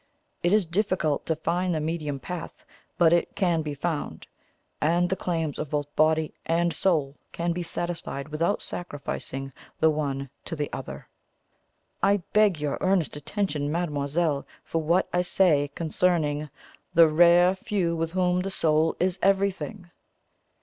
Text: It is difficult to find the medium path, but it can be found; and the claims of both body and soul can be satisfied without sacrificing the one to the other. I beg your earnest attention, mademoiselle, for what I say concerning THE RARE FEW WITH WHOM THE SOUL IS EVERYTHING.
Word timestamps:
It 0.41 0.51
is 0.51 0.65
difficult 0.65 1.27
to 1.27 1.35
find 1.35 1.75
the 1.75 1.79
medium 1.79 2.19
path, 2.19 2.65
but 2.97 3.13
it 3.13 3.35
can 3.35 3.61
be 3.61 3.75
found; 3.75 4.25
and 4.81 5.07
the 5.07 5.15
claims 5.15 5.59
of 5.59 5.69
both 5.69 5.95
body 5.95 6.33
and 6.47 6.73
soul 6.73 7.17
can 7.31 7.51
be 7.51 7.61
satisfied 7.61 8.29
without 8.29 8.63
sacrificing 8.63 9.53
the 9.79 9.91
one 9.91 10.31
to 10.45 10.55
the 10.55 10.71
other. 10.73 11.07
I 12.01 12.23
beg 12.33 12.59
your 12.59 12.79
earnest 12.81 13.15
attention, 13.15 13.71
mademoiselle, 13.71 14.47
for 14.63 14.81
what 14.81 15.07
I 15.13 15.21
say 15.21 15.69
concerning 15.75 16.49
THE 16.95 17.07
RARE 17.07 17.53
FEW 17.53 17.95
WITH 17.95 18.13
WHOM 18.13 18.41
THE 18.41 18.49
SOUL 18.49 18.95
IS 18.99 19.19
EVERYTHING. 19.21 19.91